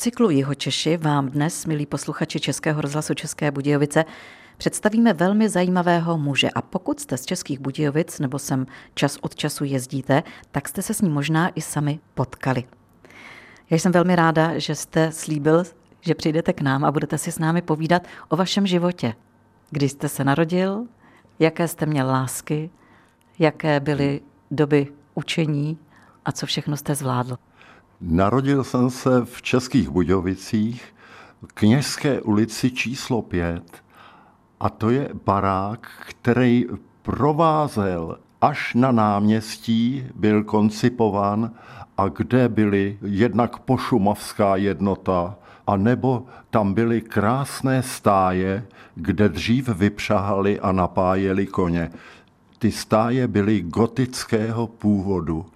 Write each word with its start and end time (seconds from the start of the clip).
cyklu 0.00 0.30
Jeho 0.30 0.54
Češi 0.54 0.96
vám 0.96 1.28
dnes, 1.28 1.66
milí 1.66 1.86
posluchači 1.86 2.40
Českého 2.40 2.80
rozhlasu 2.80 3.14
České 3.14 3.50
Budějovice, 3.50 4.04
představíme 4.56 5.12
velmi 5.12 5.48
zajímavého 5.48 6.18
muže. 6.18 6.50
A 6.50 6.62
pokud 6.62 7.00
jste 7.00 7.16
z 7.16 7.26
Českých 7.26 7.60
Budějovic 7.60 8.18
nebo 8.18 8.38
sem 8.38 8.66
čas 8.94 9.18
od 9.20 9.34
času 9.34 9.64
jezdíte, 9.64 10.22
tak 10.52 10.68
jste 10.68 10.82
se 10.82 10.94
s 10.94 11.00
ním 11.00 11.12
možná 11.12 11.48
i 11.48 11.60
sami 11.60 12.00
potkali. 12.14 12.64
Já 13.70 13.78
jsem 13.78 13.92
velmi 13.92 14.16
ráda, 14.16 14.58
že 14.58 14.74
jste 14.74 15.12
slíbil, 15.12 15.64
že 16.00 16.14
přijdete 16.14 16.52
k 16.52 16.60
nám 16.60 16.84
a 16.84 16.92
budete 16.92 17.18
si 17.18 17.32
s 17.32 17.38
námi 17.38 17.62
povídat 17.62 18.02
o 18.28 18.36
vašem 18.36 18.66
životě. 18.66 19.14
Kdy 19.70 19.88
jste 19.88 20.08
se 20.08 20.24
narodil, 20.24 20.86
jaké 21.38 21.68
jste 21.68 21.86
měl 21.86 22.06
lásky, 22.06 22.70
jaké 23.38 23.80
byly 23.80 24.20
doby 24.50 24.86
učení 25.14 25.78
a 26.24 26.32
co 26.32 26.46
všechno 26.46 26.76
jste 26.76 26.94
zvládl. 26.94 27.36
Narodil 28.00 28.64
jsem 28.64 28.90
se 28.90 29.24
v 29.24 29.42
Českých 29.42 29.88
Budějovicích, 29.88 30.94
Kněžské 31.54 32.20
ulici 32.20 32.70
číslo 32.70 33.22
5 33.22 33.82
a 34.60 34.70
to 34.70 34.90
je 34.90 35.08
barák, 35.24 35.88
který 36.08 36.66
provázel 37.02 38.18
až 38.40 38.74
na 38.74 38.92
náměstí, 38.92 40.06
byl 40.14 40.44
koncipován 40.44 41.50
a 41.98 42.08
kde 42.08 42.48
byly 42.48 42.98
jednak 43.02 43.58
pošumovská 43.58 44.56
jednota, 44.56 45.36
a 45.66 45.76
nebo 45.76 46.26
tam 46.50 46.74
byly 46.74 47.00
krásné 47.00 47.82
stáje, 47.82 48.66
kde 48.94 49.28
dřív 49.28 49.68
vypřahali 49.68 50.60
a 50.60 50.72
napájeli 50.72 51.46
koně. 51.46 51.90
Ty 52.58 52.72
stáje 52.72 53.28
byly 53.28 53.60
gotického 53.60 54.66
původu. 54.66 55.46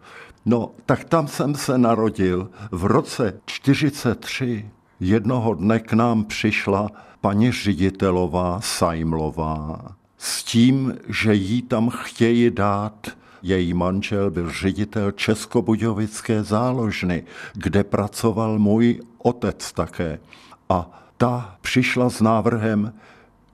No, 0.46 0.70
tak 0.86 1.04
tam 1.04 1.28
jsem 1.28 1.54
se 1.54 1.78
narodil. 1.78 2.50
V 2.70 2.84
roce 2.84 3.40
43 3.46 4.70
jednoho 5.00 5.54
dne 5.54 5.80
k 5.80 5.92
nám 5.92 6.24
přišla 6.24 6.90
paní 7.20 7.52
ředitelová 7.52 8.60
Sajmlová 8.60 9.96
s 10.18 10.44
tím, 10.44 10.94
že 11.08 11.34
jí 11.34 11.62
tam 11.62 11.90
chtějí 11.90 12.50
dát 12.50 13.08
její 13.44 13.74
manžel 13.74 14.30
byl 14.30 14.50
ředitel 14.50 15.10
Českobudějovické 15.10 16.42
záložny, 16.42 17.24
kde 17.54 17.84
pracoval 17.84 18.58
můj 18.58 19.00
otec 19.18 19.72
také. 19.72 20.18
A 20.68 21.08
ta 21.16 21.56
přišla 21.60 22.10
s 22.10 22.20
návrhem, 22.20 22.92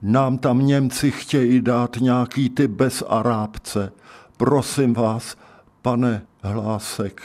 nám 0.01 0.37
tam 0.37 0.65
Němci 0.65 1.11
chtějí 1.11 1.61
dát 1.61 1.97
nějaký 1.97 2.49
ty 2.49 2.67
bez 2.67 3.03
Arábce. 3.09 3.91
Prosím 4.37 4.93
vás, 4.93 5.37
pane 5.81 6.21
Hlásek, 6.43 7.21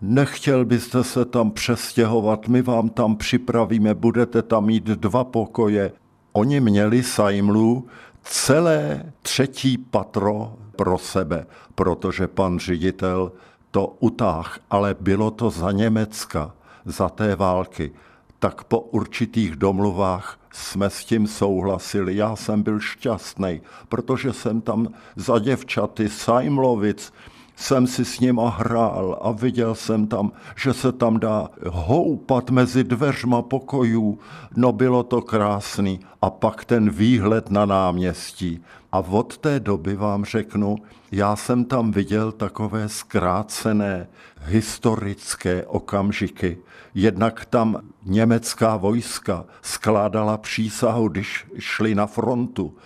nechtěl 0.00 0.64
byste 0.64 1.04
se 1.04 1.24
tam 1.24 1.50
přestěhovat, 1.50 2.48
my 2.48 2.62
vám 2.62 2.88
tam 2.88 3.16
připravíme, 3.16 3.94
budete 3.94 4.42
tam 4.42 4.66
mít 4.66 4.84
dva 4.84 5.24
pokoje. 5.24 5.92
Oni 6.32 6.60
měli 6.60 7.02
sajmlu 7.02 7.86
celé 8.22 9.12
třetí 9.22 9.78
patro 9.78 10.56
pro 10.76 10.98
sebe, 10.98 11.46
protože 11.74 12.28
pan 12.28 12.58
ředitel 12.58 13.32
to 13.70 13.96
utáh, 14.00 14.58
ale 14.70 14.96
bylo 15.00 15.30
to 15.30 15.50
za 15.50 15.72
Německa, 15.72 16.54
za 16.84 17.08
té 17.08 17.36
války. 17.36 17.92
Tak 18.38 18.64
po 18.64 18.80
určitých 18.80 19.56
domluvách 19.56 20.38
jsme 20.52 20.90
s 20.90 21.04
tím 21.04 21.26
souhlasili. 21.26 22.16
Já 22.16 22.36
jsem 22.36 22.62
byl 22.62 22.80
šťastný, 22.80 23.60
protože 23.88 24.32
jsem 24.32 24.60
tam 24.60 24.88
za 25.16 25.38
děvčaty 25.38 26.08
Sajmlovic, 26.08 27.12
jsem 27.56 27.86
si 27.86 28.04
s 28.04 28.20
nima 28.20 28.48
hrál 28.48 29.18
a 29.22 29.30
viděl 29.30 29.74
jsem 29.74 30.06
tam, 30.06 30.32
že 30.56 30.74
se 30.74 30.92
tam 30.92 31.20
dá 31.20 31.48
houpat 31.68 32.50
mezi 32.50 32.84
dveřma 32.84 33.42
pokojů. 33.42 34.18
No 34.56 34.72
bylo 34.72 35.02
to 35.02 35.22
krásný. 35.22 36.00
A 36.22 36.30
pak 36.30 36.64
ten 36.64 36.90
výhled 36.90 37.50
na 37.50 37.66
náměstí. 37.66 38.60
A 38.92 38.98
od 38.98 39.38
té 39.38 39.60
doby 39.60 39.96
vám 39.96 40.24
řeknu, 40.24 40.76
já 41.12 41.36
jsem 41.36 41.64
tam 41.64 41.90
viděl 41.90 42.32
takové 42.32 42.88
zkrácené 42.88 44.08
historické 44.44 45.64
okamžiky. 45.66 46.58
Jednak 46.94 47.44
tam 47.44 47.80
německá 48.04 48.76
vojska 48.76 49.44
skládala 49.62 50.36
přísahu, 50.36 51.08
když 51.08 51.46
šli 51.58 51.94
na 51.94 52.06
frontu. 52.06 52.76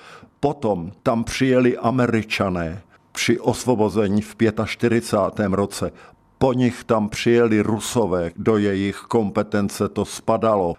Potom 0.40 0.92
tam 1.02 1.24
přijeli 1.24 1.78
američané, 1.78 2.82
při 3.18 3.40
osvobození 3.40 4.22
v 4.22 4.36
45. 4.66 5.46
roce. 5.52 5.92
Po 6.38 6.52
nich 6.52 6.84
tam 6.84 7.08
přijeli 7.08 7.60
rusové, 7.60 8.30
do 8.36 8.56
jejich 8.56 8.96
kompetence 8.96 9.88
to 9.88 10.04
spadalo. 10.04 10.74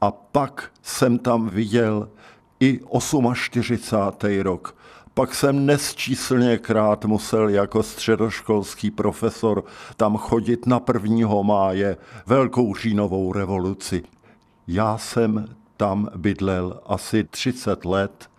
A 0.00 0.10
pak 0.10 0.70
jsem 0.82 1.18
tam 1.18 1.48
viděl 1.48 2.08
i 2.60 2.80
48. 3.34 4.40
rok. 4.42 4.76
Pak 5.14 5.34
jsem 5.34 5.66
nesčíslněkrát 5.66 7.04
musel 7.04 7.48
jako 7.48 7.82
středoškolský 7.82 8.90
profesor 8.90 9.64
tam 9.96 10.16
chodit 10.16 10.66
na 10.66 10.80
1. 10.92 11.42
máje, 11.42 11.96
velkou 12.26 12.74
říjnovou 12.74 13.32
revoluci. 13.32 14.02
Já 14.68 14.98
jsem 14.98 15.54
tam 15.76 16.08
bydlel 16.16 16.80
asi 16.86 17.24
30 17.24 17.84
let 17.84 18.30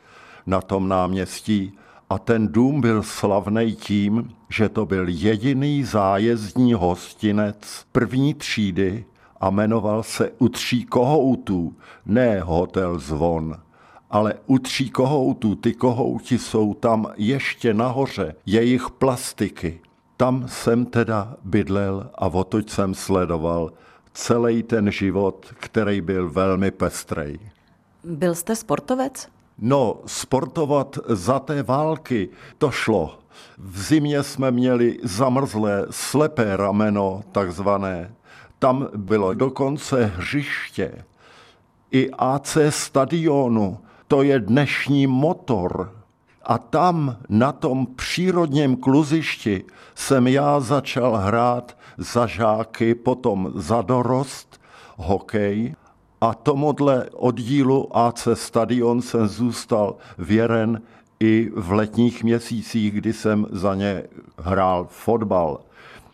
na 0.46 0.62
tom 0.62 0.88
náměstí 0.88 1.78
a 2.13 2.19
ten 2.19 2.47
dům 2.47 2.81
byl 2.81 3.03
slavný 3.03 3.75
tím, 3.75 4.29
že 4.50 4.69
to 4.69 4.85
byl 4.85 5.06
jediný 5.07 5.84
zájezdní 5.84 6.74
hostinec 6.74 7.85
první 7.91 8.34
třídy 8.34 9.06
a 9.40 9.50
jmenoval 9.50 10.03
se 10.03 10.31
U 10.40 10.50
tří 10.50 10.85
kohoutů, 10.85 11.75
ne 12.06 12.41
Hotel 12.41 13.00
Zvon 13.00 13.56
ale 14.09 14.34
u 14.46 14.59
tří 14.59 14.90
kohoutů, 14.90 15.56
ty 15.56 15.74
kohouti 15.74 16.38
jsou 16.38 16.74
tam 16.74 17.07
ještě 17.18 17.74
nahoře, 17.74 18.35
jejich 18.45 18.90
plastiky. 18.90 19.81
Tam 20.18 20.47
jsem 20.47 20.85
teda 20.85 21.35
bydlel 21.44 22.09
a 22.16 22.28
otoď 22.28 22.69
jsem 22.69 22.94
sledoval 22.94 23.72
celý 24.13 24.63
ten 24.63 24.91
život, 24.91 25.53
který 25.59 26.01
byl 26.01 26.30
velmi 26.30 26.72
pestrej. 26.72 27.40
Byl 28.03 28.35
jste 28.35 28.56
sportovec? 28.56 29.28
No, 29.66 30.00
sportovat 30.06 30.97
za 31.07 31.40
té 31.40 31.63
války 31.63 32.29
to 32.57 32.72
šlo. 32.72 33.19
V 33.57 33.81
zimě 33.81 34.24
jsme 34.24 34.51
měli 34.51 35.00
zamrzlé 35.03 35.85
slepé 35.90 36.57
rameno, 36.57 37.22
takzvané. 37.31 38.13
Tam 38.59 38.88
bylo 38.96 39.34
dokonce 39.34 40.06
hřiště. 40.16 41.06
I 41.91 42.12
AC 42.18 42.57
stadionu, 42.69 43.79
to 44.07 44.22
je 44.24 44.40
dnešní 44.40 45.07
motor. 45.07 45.94
A 46.44 46.57
tam, 46.57 47.18
na 47.30 47.51
tom 47.51 47.85
přírodním 47.95 48.78
kluzišti, 48.78 49.63
jsem 49.95 50.28
já 50.28 50.59
začal 50.59 51.16
hrát 51.18 51.78
za 51.97 52.28
žáky, 52.28 52.95
potom 52.95 53.51
za 53.56 53.81
dorost, 53.81 54.62
hokej 54.95 55.75
a 56.24 56.34
tomuhle 56.34 57.10
oddílu 57.14 57.98
AC 57.98 58.28
Stadion 58.34 59.02
jsem 59.02 59.28
zůstal 59.28 59.96
věren 60.18 60.82
i 61.20 61.52
v 61.56 61.72
letních 61.72 62.24
měsících, 62.24 62.92
kdy 62.92 63.14
jsem 63.14 63.46
za 63.52 63.76
ně 63.76 64.04
hrál 64.40 64.88
fotbal. 64.90 65.60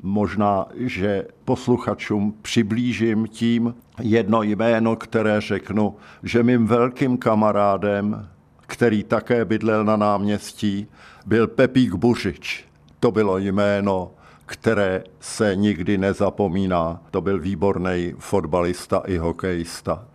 Možná, 0.04 0.66
že 0.76 1.26
posluchačům 1.46 2.34
přiblížím 2.42 3.28
tím 3.28 3.76
jedno 4.02 4.44
jméno, 4.44 4.96
které 4.96 5.42
řeknu, 5.42 5.96
že 6.24 6.44
mým 6.44 6.68
velkým 6.68 7.18
kamarádem, 7.18 8.30
který 8.62 9.04
také 9.04 9.46
bydlel 9.46 9.86
na 9.86 9.98
náměstí, 9.98 10.88
byl 11.26 11.48
Pepík 11.48 11.94
Buřič. 11.94 12.66
To 13.00 13.12
bylo 13.12 13.38
jméno, 13.38 14.12
které 14.50 15.04
se 15.20 15.56
nikdy 15.56 15.98
nezapomíná. 15.98 17.02
To 17.12 17.22
byl 17.22 17.40
výborný 17.40 18.14
fotbalista 18.18 19.04
i 19.06 19.18
hokejista. 19.18 20.06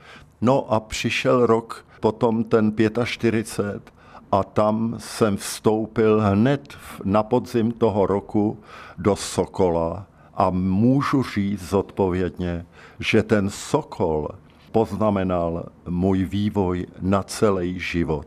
No 0.40 0.72
a 0.72 0.80
přišel 0.80 1.46
rok, 1.46 1.86
potom 2.00 2.44
ten 2.44 2.72
45 3.04 3.92
a 4.32 4.44
tam 4.44 4.94
jsem 4.98 5.36
vstoupil 5.36 6.20
hned 6.20 6.74
na 7.04 7.22
podzim 7.22 7.72
toho 7.72 8.06
roku 8.06 8.58
do 8.98 9.16
Sokola 9.16 10.06
a 10.34 10.50
můžu 10.50 11.22
říct 11.22 11.68
zodpovědně, 11.68 12.66
že 13.00 13.22
ten 13.22 13.50
Sokol 13.50 14.28
poznamenal 14.72 15.64
můj 15.88 16.24
vývoj 16.24 16.86
na 17.00 17.22
celý 17.22 17.80
život. 17.80 18.26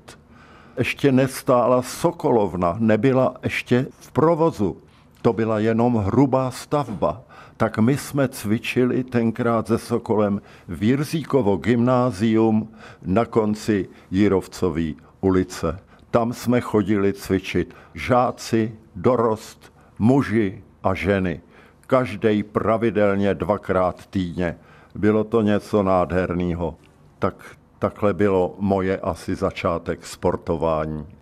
Ještě 0.78 1.12
nestála 1.12 1.82
Sokolovna, 1.82 2.76
nebyla 2.80 3.36
ještě 3.44 3.88
v 4.00 4.12
provozu. 4.12 4.78
To 5.22 5.34
byla 5.34 5.60
jenom 5.60 5.96
hrubá 5.96 6.52
stavba. 6.52 7.22
Tak 7.58 7.78
my 7.78 7.98
jsme 7.98 8.28
cvičili 8.28 9.04
tenkrát 9.04 9.68
se 9.68 9.78
Sokolem 9.78 10.42
v 10.68 10.84
Jirzíkovo 10.84 11.58
gymnázium 11.58 12.70
na 13.02 13.26
konci 13.26 13.90
Jirovcové 14.12 14.94
ulice. 15.22 15.80
Tam 16.12 16.34
jsme 16.34 16.62
chodili 16.62 17.14
cvičit 17.14 17.76
žáci, 17.94 18.76
dorost, 18.96 19.74
muži 20.00 20.64
a 20.84 20.94
ženy. 20.94 21.42
Každý 21.88 22.44
pravidelně 22.44 23.34
dvakrát 23.34 24.06
týdně. 24.06 24.58
Bylo 24.96 25.24
to 25.24 25.42
něco 25.42 25.84
nádherného. 25.84 26.76
Tak 27.20 27.36
takhle 27.80 28.14
bylo 28.14 28.56
moje 28.60 29.00
asi 29.00 29.36
začátek 29.36 30.06
sportování. 30.06 31.17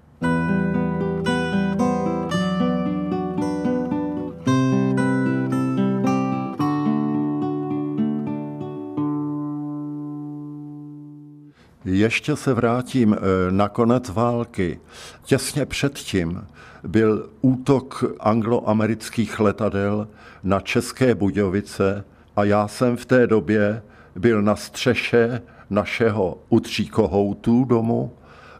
Ještě 11.85 12.35
se 12.35 12.53
vrátím 12.53 13.13
eh, 13.13 13.17
na 13.51 13.69
konec 13.69 14.09
války. 14.09 14.79
Těsně 15.23 15.65
předtím 15.65 16.47
byl 16.83 17.29
útok 17.41 18.03
angloamerických 18.19 19.39
letadel 19.39 20.07
na 20.43 20.59
České 20.59 21.15
Budějovice 21.15 22.03
a 22.35 22.43
já 22.43 22.67
jsem 22.67 22.97
v 22.97 23.05
té 23.05 23.27
době 23.27 23.81
byl 24.15 24.41
na 24.41 24.55
střeše 24.55 25.41
našeho 25.69 26.37
utříkohoutu 26.49 27.63
domu 27.63 28.11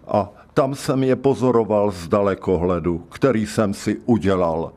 a 0.08 0.30
tam 0.54 0.76
jsem 0.76 1.04
je 1.04 1.16
pozoroval 1.16 1.92
z 1.92 2.08
dalekohledu, 2.08 2.98
který 2.98 3.46
jsem 3.48 3.74
si 3.74 3.98
udělal. 4.06 4.72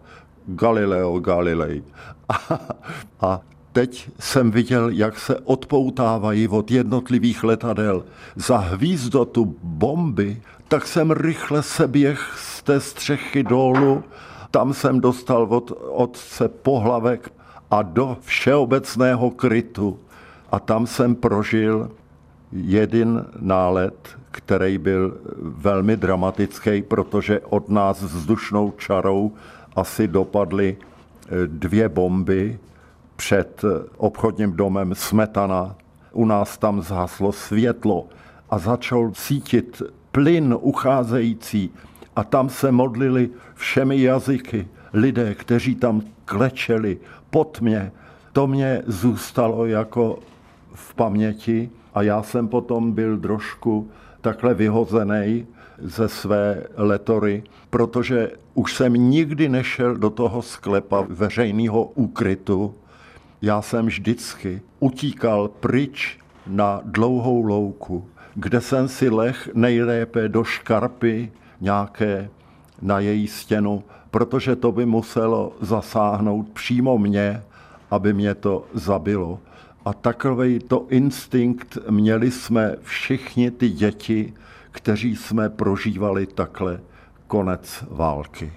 Galileo 0.47 1.19
Galilei. 1.19 1.83
A, 2.29 2.61
a 3.21 3.41
teď 3.73 4.11
jsem 4.21 4.51
viděl, 4.51 4.89
jak 4.89 5.19
se 5.19 5.37
odpoutávají 5.39 6.49
od 6.49 6.71
jednotlivých 6.71 7.45
letadel 7.45 8.05
za 8.37 8.57
hvízdotu 8.57 9.57
bomby, 9.63 10.43
tak 10.69 10.87
jsem 10.87 11.11
rychle 11.11 11.63
se 11.63 11.89
běh 11.89 12.35
z 12.39 12.63
té 12.63 12.81
střechy 12.81 13.43
dolů. 13.43 14.05
Tam 14.51 14.75
jsem 14.75 15.01
dostal 15.01 15.43
od 15.43 15.73
otce 15.81 16.49
pohlavek 16.49 17.33
a 17.71 17.83
do 17.83 18.17
všeobecného 18.21 19.31
krytu. 19.31 19.99
A 20.53 20.61
tam 20.61 20.87
jsem 20.87 21.15
prožil 21.15 21.91
jeden 22.53 23.27
nálet, 23.41 24.09
který 24.31 24.79
byl 24.79 25.17
velmi 25.41 25.97
dramatický, 25.97 26.83
protože 26.83 27.41
od 27.41 27.69
nás 27.69 28.03
vzdušnou 28.03 28.71
čarou 28.71 29.33
asi 29.77 30.09
dopadly 30.09 30.77
eh, 30.77 31.29
dvě 31.47 31.89
bomby 31.89 32.59
před 33.19 33.63
obchodním 33.97 34.53
domem 34.53 34.95
Smetana. 34.95 35.77
U 36.13 36.25
nás 36.25 36.59
tam 36.59 36.83
zhaslo 36.83 37.33
světlo 37.33 38.07
a 38.51 38.59
začal 38.59 39.11
sítit 39.15 39.83
plyn 40.13 40.57
ucházející 40.61 41.71
a 42.17 42.25
tam 42.25 42.49
se 42.49 42.73
modlili 42.73 43.31
všemi 43.55 44.03
jazyky 44.03 44.69
lidé, 44.93 45.35
kteří 45.35 45.75
tam 45.75 46.03
klečeli 46.25 46.99
pod 47.31 47.61
mě. 47.61 47.93
To 48.33 48.47
mě 48.47 48.83
zůstalo 48.87 49.67
jako 49.67 50.19
v 50.75 50.95
paměti 50.95 51.71
a 51.95 52.03
já 52.03 52.23
jsem 52.23 52.49
potom 52.49 52.93
byl 52.93 53.19
trošku 53.19 53.91
takhle 54.21 54.55
vyhozený 54.55 55.47
ze 55.79 56.09
své 56.09 56.65
letory, 56.77 57.43
protože 57.71 58.31
už 58.55 58.75
jsem 58.75 58.93
nikdy 58.95 59.49
nešel 59.49 59.97
do 59.97 60.11
toho 60.11 60.43
sklepa 60.43 61.07
veřejného 61.09 61.85
úkrytu, 61.85 62.75
já 63.43 63.63
jsem 63.63 63.87
vždycky 63.87 64.63
utíkal 64.81 65.49
pryč 65.49 66.19
na 66.47 66.81
dlouhou 66.85 67.43
louku, 67.43 68.09
kde 68.35 68.61
jsem 68.61 68.89
si 68.89 69.11
leh 69.11 69.49
nejlépe 69.55 70.29
do 70.29 70.45
škarpy 70.45 71.33
nějaké 71.61 72.31
na 72.83 72.99
její 72.99 73.27
stěnu, 73.27 73.85
protože 74.11 74.57
to 74.57 74.73
by 74.73 74.87
muselo 74.87 75.57
zasáhnout 75.61 76.49
přímo 76.49 76.99
mě, 76.99 77.43
aby 77.91 78.13
mě 78.13 78.35
to 78.35 78.67
zabilo. 78.75 79.41
A 79.85 79.93
takový 79.93 80.59
to 80.59 80.87
instinkt 80.89 81.79
měli 81.91 82.31
jsme 82.31 82.77
všichni 82.83 83.51
ty 83.51 83.69
děti, 83.69 84.35
kteří 84.71 85.17
jsme 85.17 85.51
prožívali 85.51 86.27
takhle 86.27 86.81
konec 87.27 87.85
války. 87.91 88.53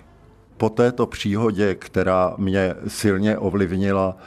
Po 0.61 0.69
této 0.69 1.07
příhodě, 1.07 1.75
která 1.75 2.33
mě 2.37 2.75
silně 2.87 3.37
ovlivnila, 3.37 4.17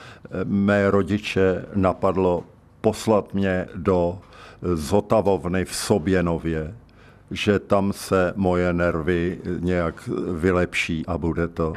mé 0.44 0.90
rodiče 0.90 1.64
napadlo 1.75 2.44
poslat 2.81 3.34
mě 3.34 3.66
do 3.75 4.19
Zotavovny 4.62 5.64
v 5.64 5.75
Soběnově, 5.75 6.75
že 7.31 7.58
tam 7.58 7.92
se 7.92 8.32
moje 8.36 8.72
nervy 8.72 9.38
nějak 9.60 10.08
vylepší 10.32 11.06
a 11.06 11.19
bude 11.19 11.48
to. 11.48 11.72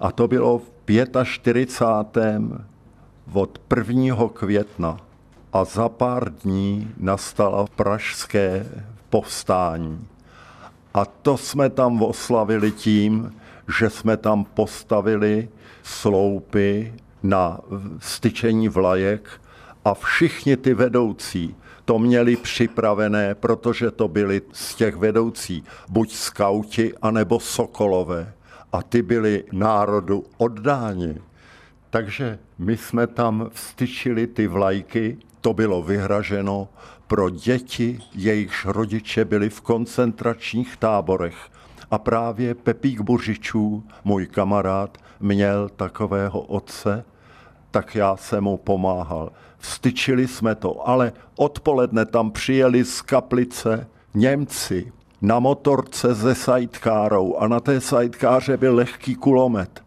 A 0.00 0.12
to 0.12 0.28
bylo 0.28 0.58
v 0.58 0.70
45. 1.24 2.42
od 3.32 3.58
1. 3.76 4.28
května 4.32 4.96
a 5.52 5.64
za 5.64 5.88
pár 5.88 6.32
dní 6.32 6.90
nastala 7.00 7.66
pražské 7.76 8.66
povstání. 9.10 10.06
A 10.94 11.04
to 11.04 11.36
jsme 11.36 11.70
tam 11.70 12.02
oslavili 12.02 12.72
tím, 12.72 13.32
že 13.78 13.90
jsme 13.90 14.16
tam 14.16 14.44
postavili 14.44 15.48
sloupy 15.82 16.94
na 17.22 17.60
styčení 17.98 18.68
vlajek 18.68 19.40
a 19.84 19.94
všichni 19.94 20.56
ty 20.56 20.74
vedoucí 20.74 21.56
to 21.88 21.98
měli 21.98 22.36
připravené, 22.36 23.34
protože 23.34 23.90
to 23.90 24.08
byli 24.08 24.42
z 24.52 24.74
těch 24.74 24.96
vedoucí 24.96 25.64
buď 25.88 26.12
skauti, 26.12 26.94
anebo 27.02 27.40
sokolové. 27.40 28.32
A 28.72 28.82
ty 28.82 29.02
byli 29.02 29.44
národu 29.52 30.24
oddáni. 30.36 31.14
Takže 31.90 32.38
my 32.58 32.76
jsme 32.76 33.06
tam 33.06 33.50
vstyčili 33.52 34.26
ty 34.26 34.46
vlajky, 34.46 35.16
to 35.40 35.52
bylo 35.54 35.82
vyhraženo 35.82 36.68
pro 37.06 37.30
děti, 37.30 38.00
jejichž 38.14 38.64
rodiče 38.64 39.24
byli 39.24 39.50
v 39.50 39.60
koncentračních 39.60 40.76
táborech 40.76 41.36
a 41.90 41.98
právě 41.98 42.54
Pepík 42.54 43.00
Buřičů, 43.00 43.84
můj 44.04 44.26
kamarád, 44.26 44.98
měl 45.20 45.68
takového 45.68 46.40
otce, 46.40 47.04
tak 47.70 47.94
já 47.94 48.16
jsem 48.16 48.44
mu 48.44 48.56
pomáhal. 48.56 49.32
Vstyčili 49.58 50.28
jsme 50.28 50.54
to, 50.54 50.88
ale 50.88 51.12
odpoledne 51.36 52.06
tam 52.06 52.30
přijeli 52.30 52.84
z 52.84 53.02
kaplice 53.02 53.86
Němci 54.14 54.92
na 55.22 55.38
motorce 55.38 56.14
ze 56.14 56.34
sajtkárou 56.34 57.36
a 57.36 57.48
na 57.48 57.60
té 57.60 57.80
sajtkáře 57.80 58.56
byl 58.56 58.74
lehký 58.74 59.14
kulomet. 59.14 59.82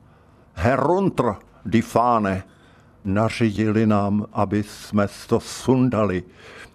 Heruntr, 0.53 1.35
die 1.65 1.83
Fahne. 1.83 2.43
Nařídili 3.05 3.85
nám, 3.85 4.25
aby 4.33 4.63
jsme 4.63 5.07
to 5.27 5.39
sundali 5.39 6.23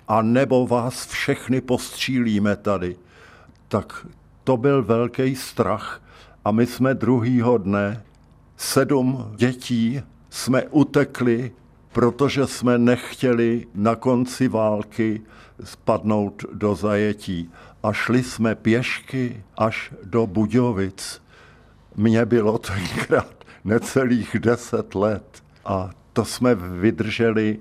a 0.08 0.22
nebo 0.22 0.66
vás 0.66 1.06
všechny 1.06 1.60
postřílíme 1.60 2.56
tady. 2.56 2.96
Tak 3.68 4.06
to 4.46 4.56
byl 4.56 4.82
velký 4.82 5.36
strach 5.36 6.02
a 6.44 6.50
my 6.50 6.66
jsme 6.66 6.94
druhýho 6.94 7.58
dne, 7.58 8.02
sedm 8.56 9.32
dětí, 9.36 10.02
jsme 10.30 10.62
utekli, 10.62 11.52
protože 11.92 12.46
jsme 12.46 12.78
nechtěli 12.78 13.66
na 13.74 13.94
konci 13.94 14.48
války 14.48 15.22
spadnout 15.64 16.44
do 16.52 16.74
zajetí 16.74 17.50
a 17.82 17.92
šli 17.92 18.22
jsme 18.22 18.54
pěšky 18.54 19.42
až 19.58 19.94
do 20.04 20.26
Budějovic. 20.26 21.22
Mně 21.96 22.26
bylo 22.26 22.58
tenkrát 22.58 23.44
necelých 23.64 24.36
deset 24.40 24.94
let 24.94 25.42
a 25.64 25.90
to 26.12 26.24
jsme 26.24 26.54
vydrželi 26.54 27.58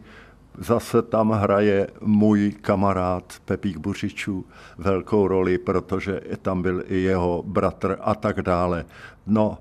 Zase 0.58 1.02
tam 1.02 1.32
hraje 1.32 1.88
můj 2.02 2.52
kamarád 2.62 3.34
Pepík 3.46 3.78
Buřičů 3.78 4.46
velkou 4.78 5.28
roli, 5.28 5.58
protože 5.58 6.22
tam 6.42 6.62
byl 6.62 6.84
i 6.88 6.98
jeho 6.98 7.44
bratr 7.48 7.98
a 8.02 8.16
tak 8.16 8.42
dále. 8.42 8.86
No, 9.28 9.58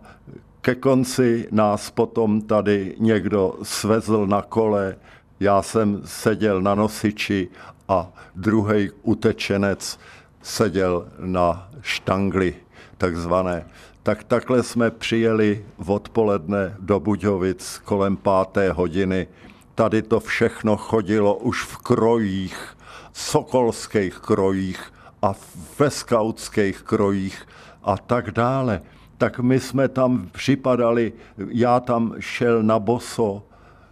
ke 0.61 0.75
konci 0.75 1.49
nás 1.51 1.91
potom 1.91 2.41
tady 2.41 2.97
někdo 2.99 3.55
svezl 3.63 4.27
na 4.27 4.43
kole, 4.43 4.97
já 5.41 5.63
jsem 5.63 6.01
seděl 6.05 6.63
na 6.63 6.75
nosiči 6.75 7.49
a 7.89 8.13
druhý 8.37 8.91
utečenec 9.03 9.99
seděl 10.43 11.09
na 11.19 11.71
štangli 11.81 12.55
takzvané. 12.99 13.67
Tak 14.03 14.25
takhle 14.25 14.63
jsme 14.63 14.91
přijeli 14.91 15.65
odpoledne 15.87 16.77
do 16.79 17.01
Buďovic 17.01 17.81
kolem 17.85 18.17
páté 18.17 18.73
hodiny 18.73 19.27
tady 19.75 20.03
to 20.03 20.21
všechno 20.21 20.77
chodilo 20.77 21.35
už 21.35 21.63
v 21.63 21.77
krojích, 21.77 22.77
sokolských 23.13 24.19
krojích 24.19 24.93
a 25.23 25.35
ve 25.79 25.91
skautských 25.91 26.83
krojích 26.83 27.47
a 27.83 27.97
tak 27.97 28.31
dále. 28.31 28.83
Tak 29.19 29.39
my 29.39 29.61
jsme 29.61 29.89
tam 29.89 30.29
připadali, 30.33 31.13
já 31.49 31.81
tam 31.81 32.15
šel 32.19 32.63
na 32.63 32.79
boso 32.79 33.43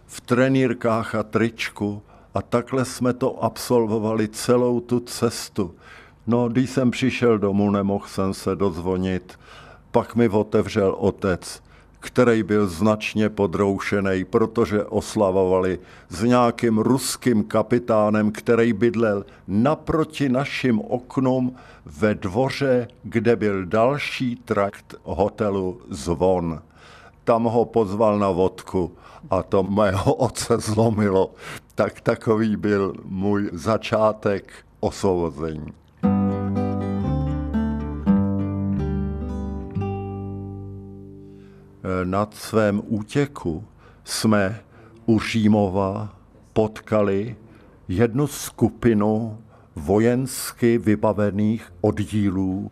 v 0.05 0.21
trenýrkách 0.21 1.15
a 1.15 1.23
tričku 1.23 2.01
a 2.33 2.41
takhle 2.41 2.85
jsme 2.85 3.13
to 3.13 3.43
absolvovali 3.43 4.27
celou 4.27 4.79
tu 4.79 4.99
cestu. 4.99 5.75
No, 6.27 6.49
když 6.49 6.69
jsem 6.69 6.91
přišel 6.91 7.37
domů, 7.37 7.71
nemohl 7.71 8.07
jsem 8.07 8.33
se 8.33 8.55
dozvonit. 8.55 9.39
Pak 9.91 10.15
mi 10.15 10.29
otevřel 10.29 10.95
otec, 10.97 11.63
který 12.03 12.43
byl 12.43 12.67
značně 12.67 13.29
podroušený, 13.29 14.23
protože 14.25 14.83
oslavovali 14.83 15.79
s 16.09 16.23
nějakým 16.23 16.77
ruským 16.77 17.43
kapitánem, 17.43 18.31
který 18.31 18.73
bydlel 18.73 19.25
naproti 19.47 20.29
našim 20.29 20.79
oknům 20.79 21.55
ve 21.85 22.15
dvoře, 22.15 22.87
kde 23.03 23.35
byl 23.35 23.65
další 23.65 24.35
trakt 24.35 24.95
hotelu 25.03 25.81
Zvon. 25.89 26.61
Tam 27.23 27.43
ho 27.43 27.65
pozval 27.65 28.19
na 28.19 28.29
vodku 28.29 28.91
a 29.29 29.43
to 29.43 29.63
mého 29.63 30.13
otce 30.27 30.57
zlomilo. 30.57 31.31
Tak 31.75 32.01
takový 32.01 32.55
byl 32.55 32.93
můj 33.05 33.49
začátek 33.53 34.53
osvobození. 34.79 35.82
Na 42.03 42.27
svém 42.31 42.81
útěku 42.85 43.63
jsme 44.03 44.59
u 45.05 45.19
Římova 45.19 46.15
potkali 46.53 47.35
jednu 47.87 48.27
skupinu 48.27 49.37
vojensky 49.75 50.77
vybavených 50.77 51.73
oddílů 51.81 52.71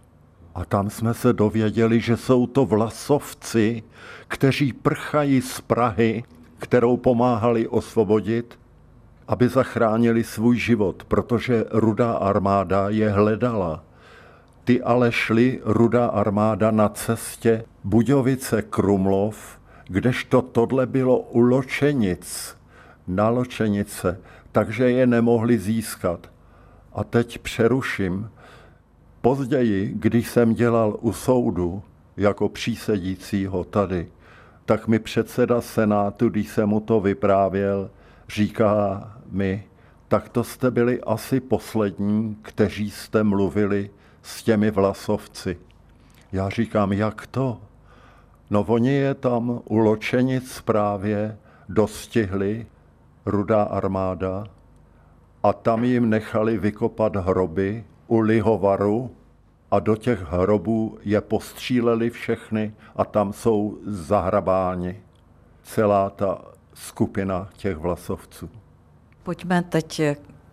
a 0.55 0.65
tam 0.65 0.89
jsme 0.89 1.13
se 1.13 1.33
dověděli, 1.33 1.99
že 1.99 2.17
jsou 2.17 2.47
to 2.47 2.65
vlasovci, 2.65 3.83
kteří 4.27 4.73
prchají 4.73 5.41
z 5.41 5.61
Prahy, 5.61 6.23
kterou 6.57 6.97
pomáhali 6.97 7.67
osvobodit, 7.67 8.59
aby 9.27 9.49
zachránili 9.49 10.23
svůj 10.23 10.57
život, 10.57 11.03
protože 11.03 11.65
rudá 11.71 12.13
armáda 12.13 12.89
je 12.89 13.09
hledala. 13.09 13.83
Ty 14.63 14.81
ale 14.81 15.11
šli 15.11 15.59
rudá 15.63 16.05
armáda 16.07 16.71
na 16.71 16.89
cestě 16.89 17.65
Budějovice 17.83 18.61
Krumlov, 18.61 19.59
kdežto 19.87 20.41
tohle 20.41 20.85
bylo 20.85 21.19
u 21.19 21.39
Ločenic, 21.39 22.57
na 23.07 23.29
Ločenice, 23.29 24.19
takže 24.51 24.91
je 24.91 25.07
nemohli 25.07 25.59
získat. 25.59 26.31
A 26.93 27.03
teď 27.03 27.37
přeruším. 27.37 28.29
Později, 29.21 29.93
když 29.95 30.29
jsem 30.29 30.53
dělal 30.53 30.97
u 31.01 31.13
soudu 31.13 31.83
jako 32.17 32.49
přísedícího 32.49 33.63
tady, 33.63 34.07
tak 34.65 34.87
mi 34.87 34.99
předseda 34.99 35.61
Senátu, 35.61 36.29
když 36.29 36.49
jsem 36.49 36.69
mu 36.69 36.79
to 36.79 36.99
vyprávěl, 36.99 37.89
říká 38.29 39.03
mi, 39.31 39.63
tak 40.07 40.29
to 40.29 40.43
jste 40.43 40.71
byli 40.71 41.01
asi 41.01 41.39
poslední, 41.39 42.37
kteří 42.41 42.91
jste 42.91 43.23
mluvili 43.23 43.89
s 44.23 44.43
těmi 44.43 44.71
vlasovci. 44.71 45.57
Já 46.31 46.49
říkám, 46.49 46.93
jak 46.93 47.27
to? 47.27 47.61
No 48.49 48.65
oni 48.67 48.93
je 48.93 49.13
tam 49.13 49.61
u 49.65 49.77
Ločenic 49.77 50.61
právě 50.61 51.37
dostihli 51.69 52.65
rudá 53.25 53.63
armáda 53.63 54.43
a 55.43 55.53
tam 55.53 55.83
jim 55.83 56.09
nechali 56.09 56.57
vykopat 56.57 57.15
hroby 57.15 57.83
u 58.07 58.19
Lihovaru 58.19 59.11
a 59.71 59.79
do 59.79 59.95
těch 59.95 60.21
hrobů 60.21 60.97
je 61.03 61.21
postříleli 61.21 62.09
všechny 62.09 62.73
a 62.95 63.05
tam 63.05 63.33
jsou 63.33 63.77
zahrabáni. 63.85 65.01
Celá 65.63 66.09
ta 66.09 66.41
skupina 66.73 67.49
těch 67.57 67.77
vlasovců. 67.77 68.49
Pojďme 69.23 69.61
teď 69.61 70.01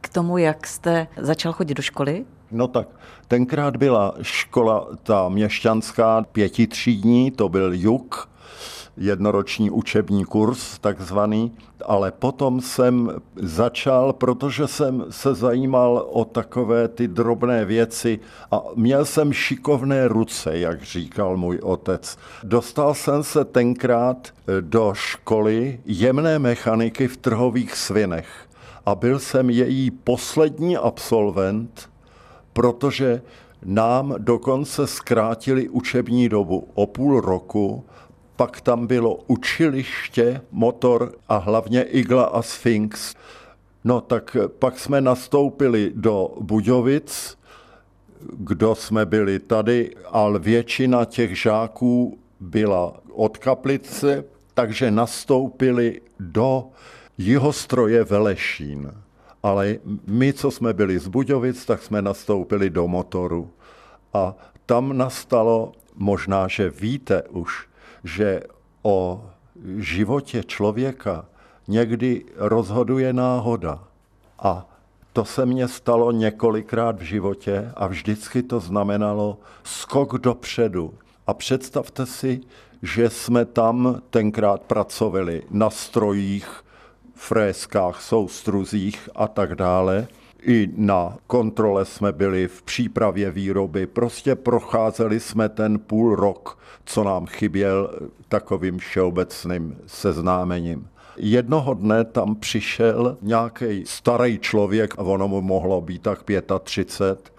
k 0.01 0.09
tomu, 0.09 0.39
jak 0.39 0.67
jste 0.67 1.07
začal 1.17 1.53
chodit 1.53 1.75
do 1.75 1.83
školy. 1.83 2.25
No 2.51 2.69
tak, 2.69 2.89
tenkrát 3.29 3.77
byla 3.77 4.15
škola 4.23 4.89
ta 5.03 5.29
měšťanská 5.29 6.25
pětitřídní, 6.33 7.31
to 7.31 7.49
byl 7.49 7.73
juk, 7.73 8.29
jednoroční 8.97 9.71
učební 9.71 10.25
kurz 10.25 10.79
takzvaný, 10.79 11.53
ale 11.87 12.13
potom 12.13 12.61
jsem 12.61 13.13
začal, 13.37 14.13
protože 14.13 14.67
jsem 14.67 15.05
se 15.11 15.35
zajímal 15.35 16.07
o 16.11 16.25
takové 16.25 16.89
ty 16.89 17.09
drobné 17.09 17.65
věci 17.65 18.21
a 18.51 18.63
měl 18.75 19.05
jsem 19.05 19.33
šikovné 19.33 20.09
ruce, 20.09 20.59
jak 20.59 20.83
říkal 20.83 21.37
můj 21.37 21.59
otec. 21.63 22.19
Dostal 22.43 22.95
jsem 22.95 23.23
se 23.23 23.45
tenkrát 23.45 24.29
do 24.61 24.93
školy 24.95 25.81
jemné 25.85 26.39
mechaniky 26.39 27.09
v 27.09 27.17
trhových 27.17 27.75
svinech 27.75 28.29
a 28.87 28.95
byl 28.95 29.19
jsem 29.19 29.51
její 29.51 29.91
poslední 29.91 30.77
absolvent, 30.77 31.89
protože 32.59 33.23
nám 33.65 34.15
dokonce 34.19 34.87
zkrátili 34.87 35.69
učební 35.69 36.29
dobu 36.29 36.69
o 36.75 36.87
půl 36.87 37.21
roku, 37.21 37.85
pak 38.37 38.61
tam 38.61 38.87
bylo 38.87 39.19
učiliště, 39.27 40.41
motor 40.51 41.13
a 41.29 41.37
hlavně 41.37 41.83
igla 41.83 42.25
a 42.25 42.43
sphinx. 42.43 43.15
No 43.85 44.01
tak 44.01 44.37
pak 44.59 44.79
jsme 44.79 45.01
nastoupili 45.01 45.93
do 45.95 46.35
Budějovic, 46.41 47.39
kdo 48.33 48.75
jsme 48.75 49.07
byli 49.07 49.39
tady, 49.39 49.91
ale 50.11 50.39
většina 50.39 51.05
těch 51.05 51.39
žáků 51.39 52.19
byla 52.41 53.01
od 53.13 53.39
Kaplice, 53.39 54.25
takže 54.55 54.91
nastoupili 54.91 56.01
do 56.21 56.65
jihostroje 57.19 58.05
Velešín 58.05 58.93
ale 59.43 59.77
my, 60.07 60.33
co 60.33 60.51
jsme 60.51 60.73
byli 60.73 60.99
z 60.99 61.09
Budějovic, 61.09 61.67
tak 61.67 61.83
jsme 61.83 62.03
nastoupili 62.03 62.71
do 62.71 62.89
motoru. 62.89 63.51
A 64.15 64.35
tam 64.67 64.99
nastalo, 64.99 65.73
možná, 65.95 66.49
že 66.49 66.71
víte 66.71 67.23
už, 67.23 67.69
že 68.05 68.43
o 68.83 69.25
životě 69.77 70.43
člověka 70.45 71.27
někdy 71.69 72.25
rozhoduje 72.37 73.13
náhoda. 73.13 73.85
A 74.39 74.67
to 75.13 75.25
se 75.25 75.47
mně 75.47 75.69
stalo 75.69 76.13
několikrát 76.13 76.99
v 76.99 77.03
životě 77.03 77.73
a 77.77 77.87
vždycky 77.87 78.43
to 78.43 78.61
znamenalo 78.61 79.39
skok 79.65 80.19
dopředu. 80.19 80.95
A 81.27 81.35
představte 81.35 82.07
si, 82.07 82.41
že 82.83 83.11
jsme 83.11 83.45
tam 83.45 84.03
tenkrát 84.11 84.63
pracovali 84.63 85.43
na 85.51 85.71
strojích, 85.71 86.65
fréskách, 87.19 88.03
soustruzích 88.03 89.09
a 89.15 89.29
tak 89.29 89.55
dále. 89.55 90.07
I 90.43 90.69
na 90.77 91.17
kontrole 91.27 91.85
jsme 91.85 92.13
byli 92.13 92.49
v 92.49 92.63
přípravě 92.63 93.31
výroby. 93.31 93.87
Prostě 93.87 94.35
procházeli 94.35 95.21
jsme 95.21 95.49
ten 95.49 95.79
půl 95.79 96.17
rok, 96.17 96.59
co 96.85 97.05
nám 97.05 97.27
chyběl 97.27 97.91
takovým 98.29 98.79
všeobecným 98.79 99.77
seznámením. 99.87 100.89
Jednoho 101.17 101.75
dne 101.75 102.05
tam 102.05 102.35
přišel 102.37 103.19
nějaký 103.23 103.83
starý 103.87 104.39
člověk, 104.39 104.95
ono 104.97 105.29
mu 105.29 105.41
mohlo 105.41 105.81
být 105.81 106.03
tak 106.03 106.25
35, 106.63 107.33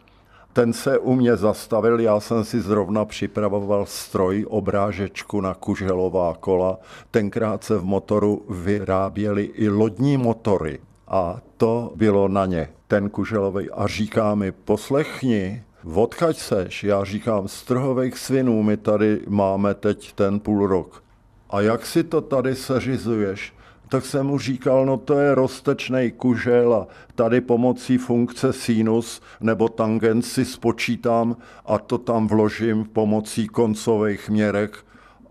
ten 0.54 0.74
se 0.74 0.98
u 0.98 1.16
mě 1.16 1.36
zastavil, 1.36 2.00
já 2.00 2.20
jsem 2.20 2.44
si 2.44 2.62
zrovna 2.62 3.06
připravoval 3.06 3.86
stroj, 3.86 4.46
obrážečku 4.50 5.42
na 5.42 5.54
kuželová 5.54 6.36
kola. 6.40 6.78
Tenkrát 7.12 7.64
se 7.64 7.78
v 7.78 7.84
motoru 7.84 8.46
vyráběly 8.50 9.44
i 9.44 9.70
lodní 9.70 10.18
motory 10.18 10.80
a 11.08 11.42
to 11.58 11.92
bylo 11.96 12.28
na 12.28 12.46
ně, 12.46 12.70
ten 12.88 13.10
kuželový. 13.10 13.72
A 13.72 13.88
říká 13.88 14.36
mi, 14.36 14.52
poslechni, 14.52 15.64
odkaď 15.94 16.38
seš? 16.38 16.84
Já 16.84 17.04
říkám, 17.04 17.48
z 17.48 17.64
trhových 17.64 18.18
svinů 18.18 18.64
my 18.64 18.78
tady 18.78 19.20
máme 19.28 19.74
teď 19.74 20.14
ten 20.14 20.40
půl 20.40 20.68
rok. 20.68 21.04
A 21.50 21.62
jak 21.62 21.86
si 21.86 22.04
to 22.04 22.22
tady 22.22 22.56
seřizuješ? 22.56 23.54
Tak 23.90 24.06
jsem 24.06 24.28
mu 24.28 24.40
říkal, 24.40 24.86
no 24.86 24.98
to 24.98 25.20
je 25.20 25.36
roztečný 25.36 26.12
kužel 26.12 26.74
a 26.74 26.88
tady 27.16 27.42
pomocí 27.42 27.98
funkce 27.98 28.54
sinus 28.54 29.22
nebo 29.42 29.70
tangent 29.70 30.26
si 30.26 30.46
spočítám 30.46 31.38
a 31.66 31.78
to 31.78 31.98
tam 31.98 32.28
vložím 32.28 32.86
pomocí 32.86 33.48
koncových 33.48 34.30
měrek. 34.30 34.78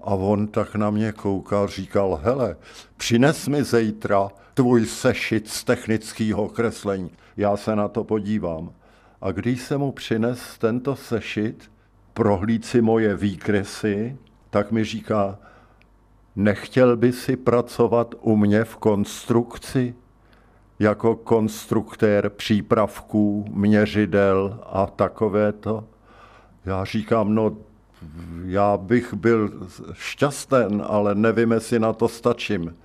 A 0.03 0.15
on 0.15 0.47
tak 0.47 0.75
na 0.75 0.91
mě 0.91 1.13
koukal, 1.13 1.69
říkal, 1.69 2.21
hele, 2.23 2.57
přines 2.97 3.49
mi 3.49 3.65
zítra 3.65 4.29
tvůj 4.55 4.87
sešit 4.87 5.49
z 5.49 5.65
technického 5.65 6.49
kreslení. 6.49 7.11
Já 7.37 7.57
se 7.57 7.77
na 7.77 7.89
to 7.89 8.05
podívám. 8.05 8.73
A 9.21 9.33
když 9.33 9.63
se 9.63 9.79
mu 9.79 9.93
přines 9.93 10.59
tento 10.59 10.97
sešit, 10.97 11.71
prohlíd 12.15 12.65
si 12.65 12.83
moje 12.83 13.17
výkresy, 13.17 14.17
tak 14.51 14.73
mi 14.73 14.85
říká, 14.85 15.39
Nechtěl 16.39 16.97
by 16.97 17.13
si 17.13 17.37
pracovat 17.37 18.15
u 18.21 18.37
mě 18.37 18.65
v 18.65 18.77
konstrukci 18.77 19.95
jako 20.79 21.17
konstruktér 21.17 22.31
přípravků, 22.31 23.45
měřidel 23.51 24.61
a 24.67 24.87
takovéto? 24.87 25.85
Já 26.65 26.85
říkám, 26.85 27.35
no 27.35 27.57
já 28.45 28.77
bych 28.77 29.15
byl 29.15 29.51
šťasten, 29.93 30.83
ale 30.87 31.15
nevím, 31.15 31.53
jestli 31.53 31.79
na 31.79 31.93
to 31.93 32.09
stačím. 32.09 32.77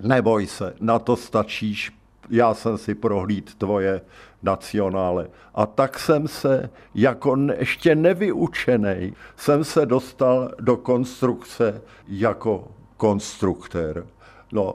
Neboj 0.00 0.46
se, 0.46 0.74
na 0.80 0.98
to 0.98 1.16
stačíš, 1.16 1.92
já 2.30 2.54
jsem 2.54 2.78
si 2.78 2.94
prohlíd 2.94 3.54
tvoje 3.54 4.00
nacionále. 4.42 5.28
A 5.54 5.66
tak 5.66 5.98
jsem 5.98 6.28
se 6.28 6.70
jako 6.94 7.36
ještě 7.58 7.94
nevyučený, 7.94 9.14
jsem 9.36 9.64
se 9.64 9.86
dostal 9.86 10.50
do 10.60 10.76
konstrukce 10.76 11.82
jako 12.08 12.68
konstruktér. 13.00 14.04
No, 14.52 14.74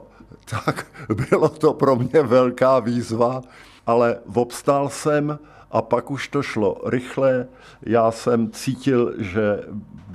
tak 0.50 0.86
bylo 1.30 1.48
to 1.48 1.74
pro 1.74 1.96
mě 1.96 2.22
velká 2.22 2.78
výzva, 2.78 3.40
ale 3.86 4.18
obstál 4.34 4.88
jsem 4.88 5.38
a 5.70 5.82
pak 5.82 6.10
už 6.10 6.28
to 6.28 6.42
šlo 6.42 6.76
rychle. 6.86 7.46
Já 7.82 8.10
jsem 8.10 8.50
cítil, 8.50 9.14
že 9.18 9.60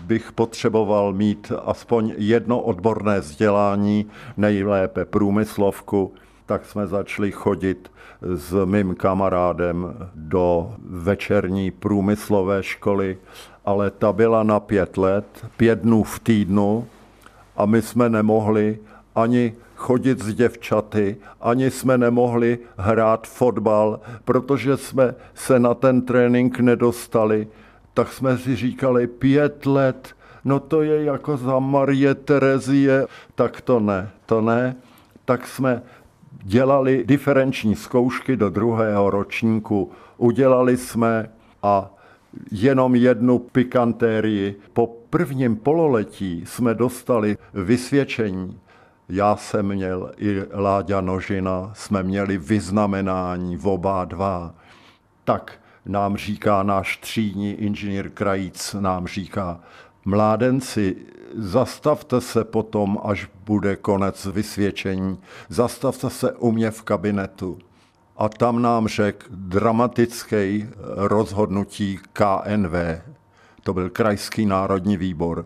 bych 0.03 0.31
potřeboval 0.31 1.13
mít 1.13 1.51
aspoň 1.65 2.13
jedno 2.17 2.61
odborné 2.61 3.19
vzdělání, 3.19 4.05
nejlépe 4.37 5.05
průmyslovku, 5.05 6.13
tak 6.45 6.65
jsme 6.65 6.87
začali 6.87 7.31
chodit 7.31 7.91
s 8.21 8.65
mým 8.65 8.95
kamarádem 8.95 9.95
do 10.15 10.73
večerní 10.83 11.71
průmyslové 11.71 12.63
školy, 12.63 13.17
ale 13.65 13.91
ta 13.91 14.13
byla 14.13 14.43
na 14.43 14.59
pět 14.59 14.97
let, 14.97 15.25
pět 15.57 15.79
dnů 15.79 16.03
v 16.03 16.19
týdnu 16.19 16.87
a 17.57 17.65
my 17.65 17.81
jsme 17.81 18.09
nemohli 18.09 18.79
ani 19.15 19.53
chodit 19.75 20.19
s 20.19 20.33
děvčaty, 20.33 21.17
ani 21.41 21.71
jsme 21.71 21.97
nemohli 21.97 22.59
hrát 22.77 23.27
fotbal, 23.27 23.99
protože 24.25 24.77
jsme 24.77 25.15
se 25.33 25.59
na 25.59 25.73
ten 25.73 26.01
trénink 26.01 26.59
nedostali. 26.59 27.47
Tak 27.93 28.13
jsme 28.13 28.37
si 28.37 28.55
říkali 28.55 29.07
pět 29.07 29.65
let, 29.65 30.15
no 30.45 30.59
to 30.59 30.81
je 30.81 31.03
jako 31.03 31.37
za 31.37 31.59
Marie 31.59 32.15
Terezie, 32.15 33.07
tak 33.35 33.61
to 33.61 33.79
ne, 33.79 34.09
to 34.25 34.41
ne. 34.41 34.75
Tak 35.25 35.47
jsme 35.47 35.81
dělali 36.43 37.03
diferenční 37.05 37.75
zkoušky 37.75 38.35
do 38.35 38.49
druhého 38.49 39.09
ročníku. 39.09 39.91
Udělali 40.17 40.77
jsme 40.77 41.29
a 41.63 41.89
jenom 42.51 42.95
jednu 42.95 43.39
pikantérii. 43.39 44.55
Po 44.73 45.00
prvním 45.11 45.55
pololetí 45.55 46.43
jsme 46.45 46.73
dostali 46.73 47.37
vysvědčení, 47.53 48.59
já 49.09 49.35
jsem 49.35 49.67
měl 49.67 50.11
i 50.17 50.43
Láďa 50.53 51.01
Nožina, 51.01 51.71
jsme 51.73 52.03
měli 52.03 52.37
vyznamenání 52.37 53.57
v 53.57 53.67
oba 53.67 54.05
dva. 54.05 54.55
Tak 55.23 55.53
nám 55.85 56.17
říká 56.17 56.63
náš 56.63 56.97
třídní 56.97 57.51
inženýr 57.51 58.09
Krajíc, 58.09 58.75
nám 58.79 59.07
říká, 59.07 59.59
mládenci, 60.05 60.95
zastavte 61.35 62.21
se 62.21 62.43
potom, 62.43 62.99
až 63.03 63.29
bude 63.45 63.75
konec 63.75 64.25
vysvědčení, 64.25 65.19
zastavte 65.49 66.09
se 66.09 66.31
u 66.31 66.51
mě 66.51 66.71
v 66.71 66.81
kabinetu. 66.81 67.59
A 68.17 68.29
tam 68.29 68.61
nám 68.61 68.87
řekl 68.87 69.27
dramatický 69.29 70.69
rozhodnutí 70.95 71.99
KNV, 72.13 72.73
to 73.63 73.73
byl 73.73 73.89
Krajský 73.89 74.45
národní 74.45 74.97
výbor. 74.97 75.45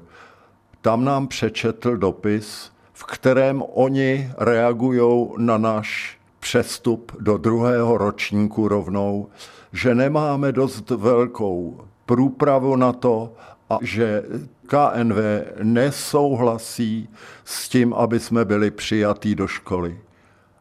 Tam 0.82 1.06
nám 1.06 1.28
přečetl 1.28 1.98
dopis, 1.98 2.72
v 2.94 3.04
kterém 3.04 3.64
oni 3.74 4.32
reagují 4.38 5.30
na 5.38 5.58
náš 5.58 6.20
přestup 6.40 7.12
do 7.20 7.38
druhého 7.38 7.98
ročníku 7.98 8.68
rovnou, 8.68 9.30
že 9.72 9.96
nemáme 9.96 10.52
dost 10.52 10.90
velkou 10.90 11.82
průpravu 12.06 12.76
na 12.76 12.94
to 12.94 13.34
a 13.70 13.78
že 13.82 14.24
KNV 14.68 15.18
nesouhlasí 15.64 17.10
s 17.46 17.70
tím, 17.70 17.94
aby 17.94 18.20
jsme 18.20 18.46
byli 18.46 18.72
přijatí 18.72 19.36
do 19.36 19.48
školy. 19.48 20.00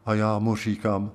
A 0.06 0.14
já 0.14 0.38
mu 0.38 0.56
říkám, 0.56 1.10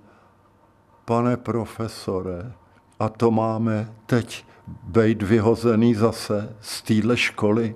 pane 1.06 1.38
profesore, 1.38 2.52
a 3.00 3.10
to 3.10 3.32
máme 3.32 3.94
teď 4.06 4.46
být 4.84 5.22
vyhozený 5.22 5.96
zase 5.96 6.56
z 6.62 6.82
téhle 6.82 7.18
školy? 7.18 7.76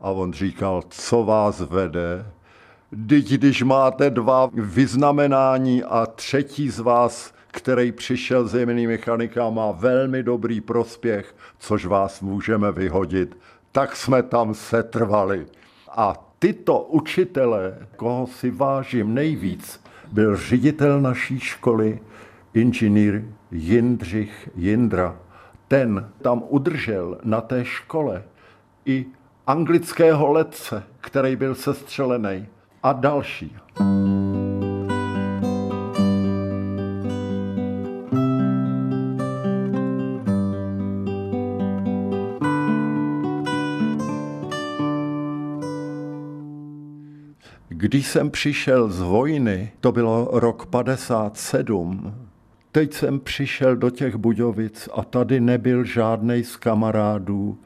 A 0.00 0.10
on 0.10 0.32
říkal, 0.32 0.82
co 0.88 1.24
vás 1.24 1.60
vede? 1.60 2.26
Teď, 3.08 3.28
když 3.28 3.62
máte 3.62 4.10
dva 4.10 4.50
vyznamenání 4.52 5.82
a 5.82 6.06
třetí 6.06 6.70
z 6.70 6.78
vás, 6.78 7.34
který 7.46 7.92
přišel 7.92 8.48
z 8.48 8.54
jemný 8.54 8.86
mechanika, 8.86 9.50
má 9.50 9.70
velmi 9.72 10.22
dobrý 10.22 10.60
prospěch, 10.60 11.34
což 11.58 11.86
vás 11.86 12.20
můžeme 12.20 12.72
vyhodit, 12.72 13.38
tak 13.72 13.96
jsme 13.96 14.22
tam 14.22 14.54
setrvali. 14.54 15.46
A 15.88 16.34
tyto 16.38 16.80
učitele, 16.80 17.78
koho 17.96 18.26
si 18.26 18.50
vážím 18.50 19.14
nejvíc, 19.14 19.80
byl 20.12 20.36
ředitel 20.36 21.00
naší 21.00 21.40
školy, 21.40 22.00
inženýr 22.54 23.24
Jindřich 23.50 24.50
Jindra. 24.56 25.16
Ten 25.72 26.08
tam 26.22 26.42
udržel 26.48 27.18
na 27.24 27.40
té 27.40 27.64
škole 27.64 28.22
i 28.84 29.06
anglického 29.46 30.32
letce, 30.32 30.82
který 31.00 31.36
byl 31.36 31.54
sestřelený 31.54 32.46
a 32.82 32.92
další. 32.92 33.56
Když 47.68 48.06
jsem 48.06 48.30
přišel 48.30 48.88
z 48.88 49.00
vojny, 49.00 49.72
to 49.80 49.92
bylo 49.92 50.28
rok 50.32 50.66
57, 50.66 52.14
teď 52.72 52.94
jsem 52.94 53.20
přišel 53.20 53.76
do 53.76 53.90
těch 53.90 54.16
Budějovic 54.16 54.88
a 54.94 55.04
tady 55.04 55.40
nebyl 55.40 55.84
žádný 55.84 56.44
z 56.44 56.56
kamarádů, 56.56 57.58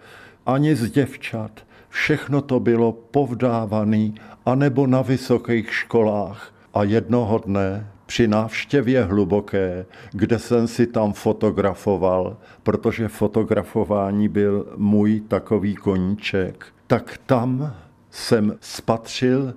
ani 0.47 0.77
z 0.77 0.91
děvčat. 0.91 1.67
Všechno 1.89 2.43
to 2.43 2.61
bylo 2.61 2.93
povdávaný 2.93 4.15
anebo 4.47 4.87
na 4.87 5.03
vysokých 5.03 5.75
školách. 5.75 6.53
A 6.75 6.83
jednoho 6.83 7.39
dne 7.39 7.91
při 8.07 8.29
návštěvě 8.29 9.05
hluboké, 9.05 9.87
kde 10.13 10.39
jsem 10.39 10.69
si 10.69 10.87
tam 10.87 11.13
fotografoval, 11.13 12.37
protože 12.63 13.09
fotografování 13.09 14.29
byl 14.29 14.67
můj 14.77 15.21
takový 15.21 15.75
koníček, 15.75 16.67
tak 16.87 17.21
tam 17.27 17.75
jsem 18.11 18.57
spatřil 18.61 19.55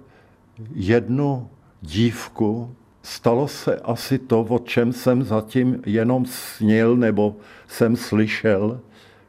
jednu 0.74 1.50
dívku. 1.82 2.76
Stalo 3.04 3.48
se 3.48 3.76
asi 3.76 4.20
to, 4.20 4.42
o 4.42 4.60
čem 4.60 4.94
jsem 4.94 5.24
zatím 5.24 5.82
jenom 5.86 6.26
snil 6.26 6.98
nebo 6.98 7.36
jsem 7.68 7.96
slyšel, 7.96 8.80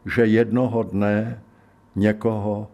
že 0.07 0.27
jednoho 0.27 0.83
dne 0.83 1.43
někoho 1.97 2.69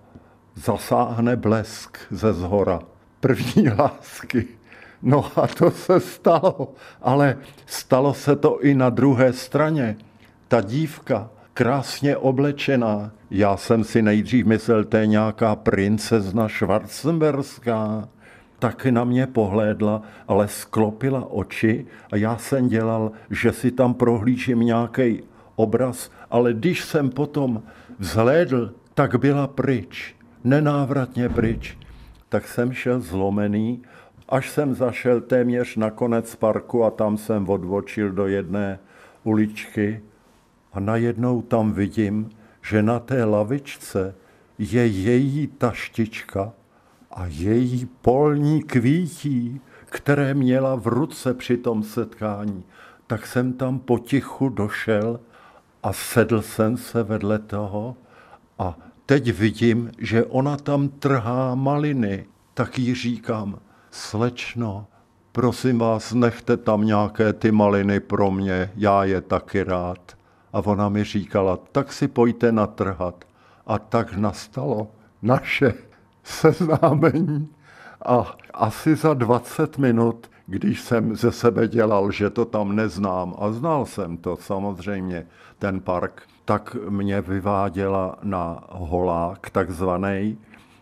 zasáhne 0.54 1.37
blesk 1.37 1.98
ze 2.11 2.32
zhora. 2.32 2.80
První 3.20 3.68
lásky. 3.78 4.46
No 5.02 5.30
a 5.37 5.46
to 5.46 5.70
se 5.70 6.00
stalo, 6.00 6.74
ale 7.02 7.37
stalo 7.66 8.14
se 8.14 8.37
to 8.37 8.61
i 8.61 8.74
na 8.74 8.90
druhé 8.90 9.32
straně. 9.32 9.96
Ta 10.48 10.61
dívka, 10.61 11.30
krásně 11.54 12.16
oblečená, 12.16 13.11
já 13.30 13.56
jsem 13.56 13.85
si 13.85 14.02
nejdřív 14.02 14.46
myslel, 14.46 14.85
to 14.85 14.96
je 14.96 15.06
nějaká 15.06 15.56
princezna 15.56 16.48
Schwarzenberská, 16.48 18.09
taky 18.59 18.92
na 18.92 19.05
mě 19.05 19.27
pohlédla, 19.27 20.03
ale 20.29 20.49
sklopila 20.49 21.31
oči 21.31 21.87
a 22.12 22.16
já 22.16 22.37
jsem 22.37 22.69
dělal, 22.69 23.12
že 23.31 23.53
si 23.53 23.71
tam 23.71 23.95
prohlížím 23.95 24.61
nějaký 24.61 25.23
obraz, 25.57 26.11
ale 26.31 26.53
když 26.53 26.85
jsem 26.85 27.11
potom 27.11 27.62
vzhlédl, 27.99 28.73
tak 28.95 29.16
byla 29.16 29.47
pryč 29.47 30.16
nenávratně 30.47 31.29
pryč. 31.29 31.79
Tak 32.29 32.49
jsem 32.49 32.73
šel 32.73 33.01
zlomený, 33.01 33.83
až 34.29 34.51
jsem 34.51 34.75
zašel 34.75 35.21
téměř 35.21 35.77
na 35.77 35.90
konec 35.90 36.35
parku 36.35 36.85
a 36.85 36.90
tam 36.90 37.16
jsem 37.16 37.49
odvočil 37.49 38.11
do 38.11 38.27
jedné 38.27 38.79
uličky 39.25 40.01
a 40.73 40.81
najednou 40.81 41.42
tam 41.42 41.73
vidím, 41.73 42.31
že 42.62 42.83
na 42.83 42.99
té 42.99 43.25
lavičce 43.25 44.14
je 44.59 44.87
její 44.87 45.47
taštička 45.47 46.53
a 47.16 47.26
její 47.26 47.88
polní 48.02 48.62
kvítí, 48.62 49.61
které 49.85 50.35
měla 50.35 50.74
v 50.74 50.87
ruce 50.87 51.35
při 51.35 51.57
tom 51.57 51.83
setkání. 51.83 52.64
Tak 53.07 53.26
jsem 53.26 53.52
tam 53.52 53.79
potichu 53.79 54.48
došel 54.48 55.20
a 55.83 55.92
sedl 55.92 56.42
jsem 56.42 56.76
se 56.76 57.02
vedle 57.02 57.38
toho 57.38 57.96
a 58.59 58.79
teď 59.07 59.33
vidím, 59.33 59.90
že 59.98 60.24
ona 60.24 60.57
tam 60.57 60.88
trhá 60.88 61.55
maliny, 61.55 62.26
tak 62.55 62.79
jí 62.79 62.94
říkám, 62.94 63.59
slečno, 63.90 64.87
prosím 65.33 65.79
vás, 65.79 66.12
nechte 66.12 66.57
tam 66.57 66.85
nějaké 66.85 67.33
ty 67.33 67.52
maliny 67.52 68.00
pro 68.00 68.31
mě, 68.31 68.72
já 68.76 69.05
je 69.05 69.20
taky 69.20 69.62
rád. 69.62 70.16
A 70.52 70.59
ona 70.59 70.88
mi 70.88 71.05
říkala, 71.05 71.59
tak 71.72 71.92
si 71.92 72.09
pojďte 72.09 72.52
natrhat. 72.52 73.24
A 73.66 73.79
tak 73.79 74.16
nastalo 74.16 74.90
naše 75.22 75.86
seznámení. 76.27 77.49
A 78.07 78.37
asi 78.55 78.97
za 78.97 79.15
20 79.15 79.79
minut 79.79 80.31
když 80.47 80.81
jsem 80.81 81.17
ze 81.17 81.33
sebe 81.33 81.69
dělal, 81.69 82.11
že 82.11 82.31
to 82.31 82.45
tam 82.45 82.77
neznám, 82.77 83.35
a 83.39 83.53
znal 83.53 83.87
jsem 83.87 84.17
to 84.17 84.37
samozřejmě, 84.37 85.27
ten 85.59 85.81
park, 85.81 86.23
tak 86.45 86.77
mě 86.89 87.21
vyváděla 87.21 88.19
na 88.23 88.65
holák 88.71 89.51
takzvaný 89.51 90.39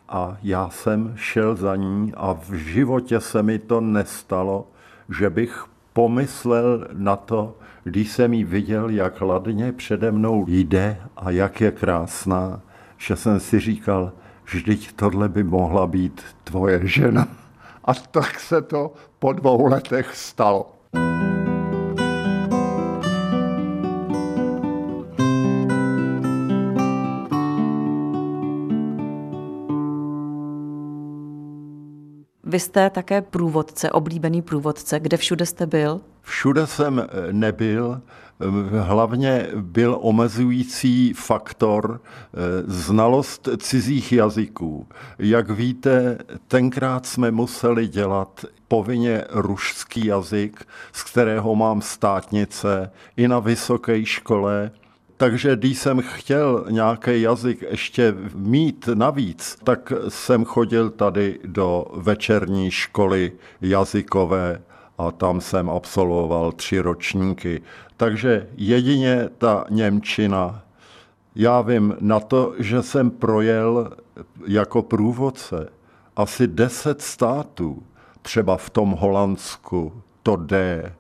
a 0.09 0.37
já 0.43 0.69
jsem 0.69 1.13
šel 1.17 1.57
za 1.57 1.77
ní 1.77 2.13
a 2.17 2.33
v 2.33 2.53
životě 2.53 3.21
se 3.21 3.43
mi 3.43 3.59
to 3.59 3.81
nestalo, 3.81 4.67
že 5.19 5.31
bych 5.31 5.65
pomyslel 5.93 6.89
na 6.93 7.17
to, 7.17 7.57
když 7.85 8.11
jsem 8.11 8.33
ji 8.33 8.45
viděl, 8.45 8.89
jak 8.89 9.21
ladně 9.21 9.73
přede 9.73 10.13
mnou 10.13 10.45
jde 10.49 11.01
a 11.17 11.31
jak 11.31 11.61
je 11.61 11.71
krásná, 11.71 12.61
že 12.99 13.17
jsem 13.17 13.41
si 13.41 13.61
říkal, 13.61 14.13
vždyť 14.45 14.93
tohle 14.93 15.29
by 15.29 15.43
mohla 15.43 15.87
být 15.87 16.23
tvoje 16.45 16.81
žena. 16.85 17.29
A 17.85 17.95
tak 17.95 18.41
se 18.41 18.63
to 18.63 18.93
po 19.19 19.33
dvou 19.33 19.67
letech 19.67 20.17
stalo. 20.17 20.74
Vy 32.55 32.61
jste 32.61 32.91
také 32.91 33.23
průvodce, 33.23 33.91
oblíbený 33.91 34.43
průvodce. 34.43 35.01
Kde 35.01 35.17
všude 35.17 35.47
jste 35.47 35.67
byl? 35.67 36.01
Všude 36.23 36.67
jsem 36.67 36.99
eh, 36.99 37.33
nebyl. 37.33 38.01
Hlavně 38.81 39.49
byl 39.55 39.99
omezující 40.01 41.13
faktor 41.13 42.01
eh, 42.01 42.39
znalost 42.67 43.49
cizích 43.59 44.13
jazyků. 44.13 44.87
Jak 45.19 45.51
víte, 45.51 46.19
tenkrát 46.49 47.07
jsme 47.07 47.31
museli 47.31 47.89
dělat 47.89 48.45
povinně 48.69 49.25
rušský 49.31 50.07
jazyk, 50.07 50.67
z 50.93 51.03
kterého 51.03 51.55
mám 51.55 51.83
státnice 51.83 52.91
i 53.17 53.29
na 53.29 53.39
vysoké 53.39 54.05
škole 54.05 54.71
takže 55.17 55.57
když 55.57 55.79
jsem 55.79 56.01
chtěl 56.01 56.65
nějaký 56.71 57.23
jazyk 57.23 57.63
ještě 57.71 58.15
mít 58.35 58.89
navíc, 58.95 59.59
tak 59.65 59.93
jsem 60.09 60.45
chodil 60.45 60.91
tady 60.91 61.39
do 61.45 61.87
večerní 61.95 62.71
školy 62.71 63.33
jazykové 63.61 64.63
a 64.99 65.11
tam 65.11 65.41
jsem 65.41 65.71
absolvoval 65.71 66.53
tři 66.53 66.81
ročníky. 66.81 67.63
Takže 67.97 68.49
jedině 68.57 69.29
ta 69.39 69.65
Němčina. 69.71 70.63
Já 71.35 71.61
vím 71.61 71.97
na 72.01 72.21
to, 72.21 72.55
že 72.59 72.83
jsem 72.83 73.11
projel 73.11 73.91
jako 74.47 74.83
průvodce 74.83 75.69
asi 76.17 76.47
deset 76.47 77.03
států, 77.03 77.83
třeba 78.23 78.57
v 78.57 78.71
tom 78.71 78.91
Holandsku, 78.91 80.03
to 80.23 80.37
D. 80.37 80.93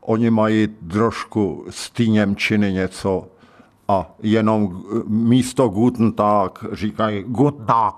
Oni 0.00 0.30
mají 0.30 0.68
trošku 0.68 1.66
z 1.70 1.90
té 1.90 2.04
Němčiny 2.06 2.72
něco 2.72 3.28
a 3.90 4.14
jenom 4.22 4.82
místo 5.06 5.68
Guten 5.68 6.12
Tag 6.12 6.64
říkají 6.72 7.24
Guten 7.26 7.66
Tag. 7.66 7.94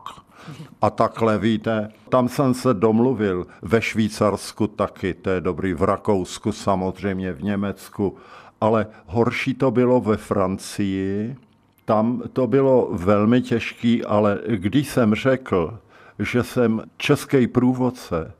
A 0.83 0.91
takhle 0.91 1.39
víte, 1.39 1.93
tam 2.09 2.29
jsem 2.29 2.55
se 2.55 2.75
domluvil, 2.75 3.47
ve 3.63 3.83
Švýcarsku 3.83 4.67
taky, 4.67 5.15
to 5.15 5.31
je 5.31 5.41
dobrý, 5.41 5.75
v 5.75 5.83
Rakousku 5.83 6.53
samozřejmě, 6.53 7.33
v 7.33 7.43
Německu, 7.43 8.17
ale 8.61 8.87
horší 9.07 9.55
to 9.55 9.71
bylo 9.71 10.01
ve 10.01 10.17
Francii, 10.17 11.37
tam 11.85 12.23
to 12.33 12.47
bylo 12.47 12.89
velmi 12.93 13.43
těžký, 13.43 14.05
ale 14.05 14.39
když 14.47 14.89
jsem 14.89 15.15
řekl, 15.15 15.79
že 16.19 16.43
jsem 16.43 16.83
český 16.97 17.47
průvodce 17.47 18.33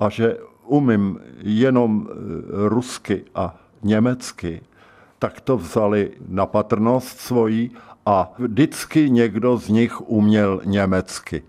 a 0.00 0.08
že 0.08 0.36
umím 0.64 1.20
jenom 1.42 2.08
eh, 2.10 2.14
rusky 2.68 3.24
a 3.34 3.56
německy, 3.82 4.60
tak 5.18 5.40
to 5.40 5.56
vzali 5.56 6.10
na 6.28 6.46
patrnost 6.46 7.18
svoji 7.20 7.70
a 8.06 8.32
vždycky 8.38 9.10
někdo 9.10 9.56
z 9.56 9.68
nich 9.68 10.00
uměl 10.00 10.60
německy. 10.64 11.42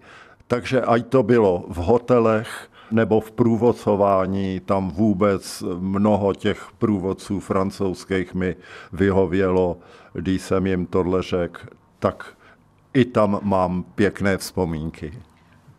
Takže 0.48 0.82
ať 0.82 1.06
to 1.08 1.24
bylo 1.24 1.66
v 1.68 1.76
hotelech 1.76 2.70
nebo 2.92 3.20
v 3.22 3.32
průvodcování, 3.32 4.60
tam 4.60 4.90
vůbec 4.90 5.64
mnoho 5.80 6.34
těch 6.34 6.68
průvodců 6.78 7.40
francouzských 7.40 8.34
mi 8.34 8.56
vyhovělo, 8.94 9.78
když 10.14 10.42
jsem 10.42 10.68
jim 10.68 10.86
tohle 10.86 11.22
řekl, 11.22 11.62
tak 12.00 12.34
i 12.94 13.06
tam 13.06 13.40
mám 13.44 13.84
pěkné 13.96 14.38
vzpomínky. 14.38 15.14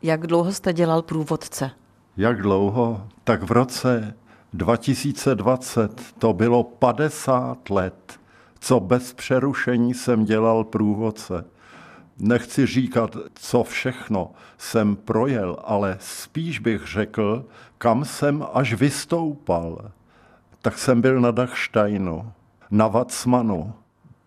Jak 0.03 0.27
dlouho 0.27 0.53
jste 0.53 0.73
dělal 0.73 1.03
průvodce? 1.03 1.71
Jak 2.17 2.43
dlouho? 2.43 3.07
Tak 3.25 3.43
v 3.43 3.51
roce 3.51 4.15
2020 4.53 6.15
to 6.19 6.33
bylo 6.33 6.65
50 6.65 7.71
let, 7.71 8.21
co 8.61 8.81
bez 8.81 9.13
přerušení 9.13 9.95
jsem 9.95 10.25
dělal 10.25 10.65
průvodce. 10.65 11.45
Nechci 12.19 12.67
říkat, 12.67 13.17
co 13.35 13.63
všechno 13.63 14.31
jsem 14.59 14.97
projel, 14.97 15.57
ale 15.65 15.97
spíš 16.01 16.59
bych 16.59 16.87
řekl, 16.87 17.45
kam 17.79 18.05
jsem 18.05 18.47
až 18.53 18.75
vystoupal. 18.75 19.91
Tak 20.63 20.79
jsem 20.79 21.01
byl 21.01 21.21
na 21.21 21.31
Dachsteinu, 21.31 22.33
na 22.71 22.89
Vacmanu. 22.89 23.73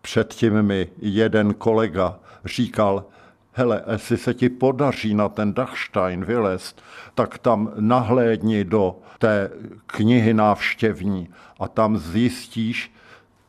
Předtím 0.02 0.62
mi 0.62 0.90
jeden 0.98 1.54
kolega 1.54 2.20
říkal, 2.46 3.06
hele, 3.54 3.84
jestli 3.92 4.18
se 4.18 4.34
ti 4.34 4.50
podaří 4.50 5.14
na 5.14 5.30
ten 5.30 5.54
Dachstein 5.54 6.26
vylézt, 6.26 6.82
tak 7.16 7.38
tam 7.38 7.72
nahlédni 7.80 8.64
do 8.64 8.96
té 9.20 9.50
knihy 9.86 10.34
návštěvní 10.34 11.30
a 11.60 11.68
tam 11.68 11.98
zjistíš, 11.98 12.94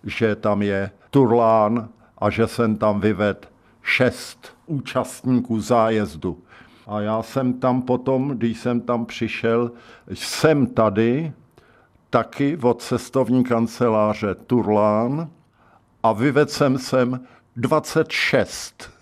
že 0.05 0.37
tam 0.37 0.63
je 0.63 0.91
Turlán 1.11 1.89
a 2.19 2.31
že 2.31 2.47
jsem 2.47 2.77
tam 2.77 3.01
vyvedl 3.01 3.41
šest 3.83 4.57
účastníků 4.67 5.61
zájezdu. 5.61 6.43
A 6.87 7.01
já 7.01 7.23
jsem 7.23 7.53
tam 7.53 7.83
potom, 7.83 8.29
když 8.29 8.61
jsem 8.61 8.81
tam 8.81 9.07
přišel, 9.07 9.71
jsem 10.11 10.67
tady 10.67 11.33
taky 12.11 12.59
od 12.63 12.83
cestovní 12.83 13.45
kanceláře 13.45 14.35
Turlán 14.35 15.31
a 16.03 16.13
vyvedl 16.13 16.51
jsem 16.51 16.79
sem 16.79 17.21
26 17.57 18.94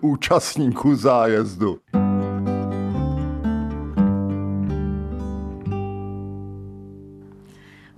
účastníků 0.00 0.94
zájezdu. 0.94 1.78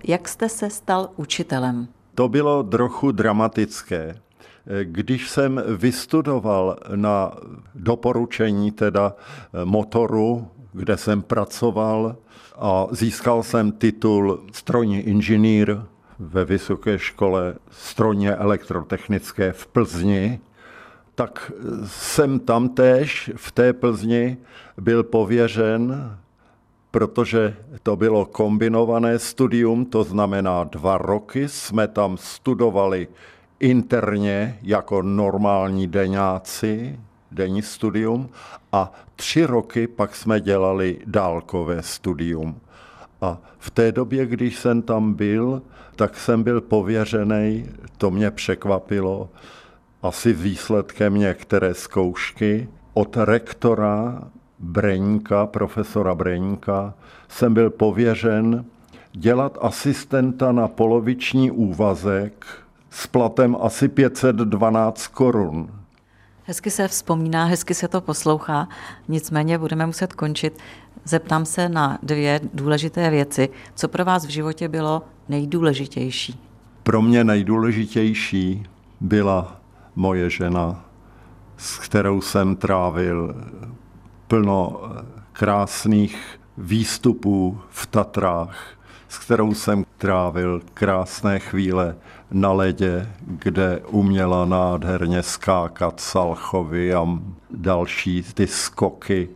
Jak 0.07 0.27
jste 0.27 0.49
se 0.49 0.69
stal 0.69 1.09
učitelem? 1.15 1.87
To 2.15 2.29
bylo 2.29 2.63
trochu 2.63 3.11
dramatické. 3.11 4.15
Když 4.83 5.29
jsem 5.29 5.63
vystudoval 5.77 6.77
na 6.95 7.31
doporučení 7.75 8.71
teda 8.71 9.13
motoru, 9.63 10.47
kde 10.73 10.97
jsem 10.97 11.21
pracoval 11.21 12.15
a 12.57 12.87
získal 12.91 13.43
jsem 13.43 13.71
titul 13.71 14.43
strojní 14.51 14.99
inženýr 14.99 15.77
ve 16.19 16.45
vysoké 16.45 16.99
škole 16.99 17.55
strojně 17.71 18.31
elektrotechnické 18.31 19.51
v 19.51 19.67
Plzni, 19.67 20.39
tak 21.15 21.51
jsem 21.85 22.39
tam 22.39 22.69
též 22.69 23.31
v 23.35 23.51
té 23.51 23.73
Plzni 23.73 24.37
byl 24.77 25.03
pověřen, 25.03 26.11
protože 26.91 27.55
to 27.83 27.95
bylo 27.95 28.25
kombinované 28.25 29.19
studium, 29.19 29.85
to 29.85 30.03
znamená 30.03 30.63
dva 30.63 30.97
roky 30.97 31.47
jsme 31.47 31.87
tam 31.87 32.17
studovali 32.17 33.07
interně 33.59 34.59
jako 34.61 35.01
normální 35.01 35.87
deňáci, 35.87 36.99
denní 37.31 37.61
studium, 37.61 38.29
a 38.71 38.91
tři 39.15 39.45
roky 39.45 39.87
pak 39.87 40.15
jsme 40.15 40.39
dělali 40.39 40.99
dálkové 41.05 41.81
studium. 41.81 42.59
A 43.21 43.37
v 43.59 43.71
té 43.71 43.91
době, 43.91 44.25
když 44.25 44.59
jsem 44.59 44.81
tam 44.81 45.13
byl, 45.13 45.61
tak 45.95 46.17
jsem 46.17 46.43
byl 46.43 46.61
pověřený, 46.61 47.69
to 47.97 48.11
mě 48.11 48.31
překvapilo, 48.31 49.29
asi 50.05 50.33
výsledkem 50.33 51.15
některé 51.15 51.73
zkoušky 51.73 52.69
od 52.93 53.17
rektora 53.17 54.21
Breňka, 54.59 55.45
profesora 55.45 56.15
Breňka, 56.15 56.93
jsem 57.27 57.53
byl 57.53 57.69
pověřen 57.69 58.65
dělat 59.13 59.57
asistenta 59.61 60.51
na 60.51 60.67
poloviční 60.67 61.51
úvazek 61.51 62.45
s 62.89 63.07
platem 63.07 63.57
asi 63.61 63.87
512 63.87 65.07
korun. 65.07 65.69
Hezky 66.43 66.71
se 66.71 66.87
vzpomíná, 66.87 67.45
hezky 67.45 67.73
se 67.73 67.87
to 67.87 68.01
poslouchá, 68.01 68.67
nicméně 69.07 69.57
budeme 69.57 69.85
muset 69.85 70.13
končit. 70.13 70.59
Zeptám 71.03 71.45
se 71.45 71.69
na 71.69 71.99
dvě 72.03 72.41
důležité 72.53 73.09
věci. 73.09 73.49
Co 73.75 73.87
pro 73.87 74.05
vás 74.05 74.25
v 74.25 74.29
životě 74.29 74.67
bylo 74.67 75.01
nejdůležitější? 75.29 76.39
Pro 76.83 77.01
mě 77.01 77.23
nejdůležitější 77.23 78.65
byla 79.01 79.64
moje 79.95 80.29
žena, 80.29 80.85
s 81.57 81.77
kterou 81.77 82.21
jsem 82.21 82.55
trávil 82.55 83.35
plno 84.27 84.81
krásných 85.33 86.39
výstupů 86.57 87.59
v 87.69 87.85
Tatrách, 87.85 88.67
s 89.07 89.17
kterou 89.17 89.53
jsem 89.53 89.85
trávil 89.97 90.61
krásné 90.73 91.39
chvíle 91.39 91.95
na 92.31 92.51
ledě, 92.51 93.09
kde 93.21 93.81
uměla 93.87 94.45
nádherně 94.45 95.23
skákat 95.23 95.99
Salchovy 95.99 96.93
a 96.93 97.07
další 97.51 98.23
ty 98.23 98.47
skoky 98.47 99.29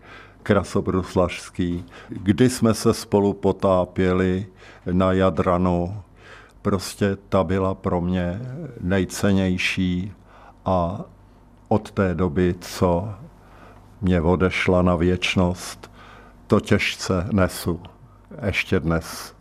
krasobruslařský, 0.44 1.86
kdy 2.10 2.50
jsme 2.50 2.74
se 2.74 2.94
spolu 2.94 3.34
potápěli 3.34 4.48
na 4.92 5.12
Jadranu. 5.12 6.02
Prostě 6.62 7.18
ta 7.30 7.44
byla 7.44 7.76
pro 7.76 8.02
mě 8.02 8.42
nejcennější 8.82 10.14
a 10.70 11.06
od 11.68 11.92
té 11.92 12.16
doby, 12.16 12.56
co 12.62 13.10
mě 14.02 14.22
odešla 14.22 14.82
na 14.82 14.96
věčnost, 14.96 15.92
to 16.48 16.60
těžce 16.60 17.28
nesu. 17.32 17.82
Ještě 18.46 18.80
dnes. 18.80 19.34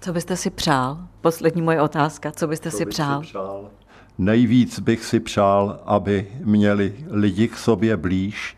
Co 0.00 0.12
byste 0.12 0.36
si 0.36 0.50
přál? 0.50 0.98
Poslední 1.20 1.62
moje 1.62 1.82
otázka. 1.82 2.32
Co 2.32 2.46
byste 2.46 2.70
Co 2.70 2.76
si 2.76 2.84
bych 2.84 2.94
přál? 2.94 3.22
Si 3.22 3.28
přál? 3.28 3.70
Nejvíc 4.18 4.80
bych 4.80 5.04
si 5.04 5.20
přál, 5.20 5.80
aby 5.86 6.28
měli 6.44 6.94
lidi 7.10 7.48
k 7.48 7.56
sobě 7.56 7.96
blíž, 7.96 8.56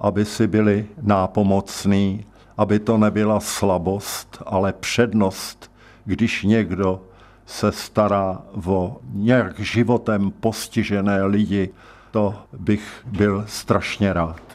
aby 0.00 0.24
si 0.24 0.46
byli 0.46 0.86
nápomocní, 1.02 2.26
aby 2.56 2.78
to 2.78 2.98
nebyla 2.98 3.40
slabost, 3.40 4.42
ale 4.46 4.72
přednost, 4.72 5.70
když 6.04 6.42
někdo 6.42 7.02
se 7.46 7.72
stará 7.72 8.42
o 8.66 9.00
nějak 9.12 9.60
životem 9.60 10.30
postižené 10.30 11.24
lidi, 11.24 11.70
to 12.10 12.42
bych 12.52 13.02
byl 13.06 13.44
strašně 13.48 14.12
rád. 14.12 14.49